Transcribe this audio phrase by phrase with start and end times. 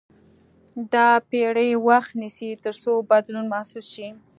[0.93, 4.09] دا پېړۍ وخت نیسي تر څو بدلون محسوس شي.